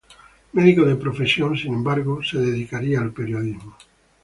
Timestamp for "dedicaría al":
2.39-3.13